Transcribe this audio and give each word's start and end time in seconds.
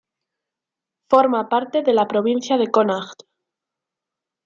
Forma 1.11 1.47
parte 1.47 1.83
de 1.83 1.93
la 1.93 2.07
provincia 2.07 2.57
de 2.57 2.71
Connacht. 2.71 3.21